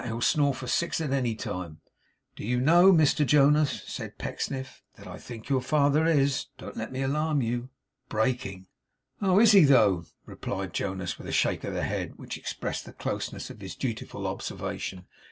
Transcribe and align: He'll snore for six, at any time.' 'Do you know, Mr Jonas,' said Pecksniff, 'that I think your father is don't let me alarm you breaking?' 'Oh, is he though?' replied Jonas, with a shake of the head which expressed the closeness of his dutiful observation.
He'll 0.03 0.19
snore 0.19 0.55
for 0.55 0.65
six, 0.65 0.99
at 0.99 1.11
any 1.11 1.35
time.' 1.35 1.79
'Do 2.35 2.43
you 2.43 2.59
know, 2.59 2.91
Mr 2.91 3.23
Jonas,' 3.23 3.83
said 3.85 4.17
Pecksniff, 4.17 4.81
'that 4.95 5.05
I 5.05 5.19
think 5.19 5.47
your 5.47 5.61
father 5.61 6.07
is 6.07 6.47
don't 6.57 6.75
let 6.75 6.91
me 6.91 7.03
alarm 7.03 7.43
you 7.43 7.69
breaking?' 8.09 8.65
'Oh, 9.21 9.39
is 9.39 9.51
he 9.51 9.63
though?' 9.63 10.07
replied 10.25 10.73
Jonas, 10.73 11.19
with 11.19 11.27
a 11.27 11.31
shake 11.31 11.63
of 11.65 11.75
the 11.75 11.83
head 11.83 12.15
which 12.17 12.35
expressed 12.39 12.85
the 12.85 12.93
closeness 12.93 13.51
of 13.51 13.61
his 13.61 13.75
dutiful 13.75 14.25
observation. 14.25 15.05